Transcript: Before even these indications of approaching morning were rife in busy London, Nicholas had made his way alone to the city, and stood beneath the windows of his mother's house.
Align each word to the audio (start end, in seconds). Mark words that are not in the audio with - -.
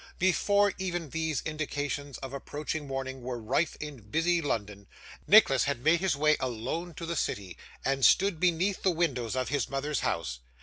Before 0.17 0.73
even 0.79 1.11
these 1.11 1.43
indications 1.45 2.17
of 2.23 2.33
approaching 2.33 2.87
morning 2.87 3.21
were 3.21 3.37
rife 3.39 3.77
in 3.79 4.01
busy 4.01 4.41
London, 4.41 4.87
Nicholas 5.27 5.65
had 5.65 5.83
made 5.83 5.99
his 5.99 6.15
way 6.15 6.37
alone 6.39 6.95
to 6.95 7.05
the 7.05 7.15
city, 7.15 7.55
and 7.85 8.03
stood 8.03 8.39
beneath 8.39 8.81
the 8.81 8.89
windows 8.89 9.35
of 9.35 9.49
his 9.49 9.69
mother's 9.69 9.99
house. 9.99 10.39